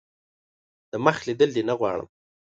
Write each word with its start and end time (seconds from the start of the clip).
دمخ 0.91 1.17
لیدل 1.27 1.49
دي 1.55 1.63
نه 1.69 1.73
غواړم. 1.79 2.07